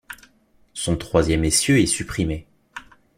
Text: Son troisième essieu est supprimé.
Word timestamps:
Son 0.73 0.97
troisième 0.97 1.43
essieu 1.45 1.79
est 1.79 1.85
supprimé. 1.85 2.47